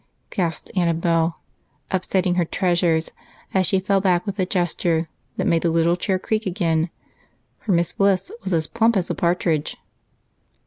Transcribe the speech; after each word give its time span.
gasped 0.31 0.71
Annabel, 0.75 1.35
upsetting 1.91 2.33
her 2.33 2.43
treasures 2.43 3.11
as 3.53 3.67
she 3.67 3.79
fell 3.79 4.01
back 4.01 4.25
with 4.25 4.39
a 4.39 4.47
gesture 4.47 5.07
that 5.37 5.45
made 5.45 5.61
the 5.61 5.69
little 5.69 5.95
chair 5.95 6.17
creak 6.17 6.47
again, 6.47 6.89
for 7.59 7.71
Miss 7.73 7.93
Bliss 7.93 8.31
was 8.41 8.51
as 8.51 8.65
plump 8.65 8.97
as 8.97 9.11
a 9.11 9.13
partridge. 9.13 9.77